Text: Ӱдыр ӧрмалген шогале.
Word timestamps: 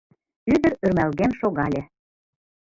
Ӱдыр 0.53 0.73
ӧрмалген 0.85 1.31
шогале. 1.39 1.81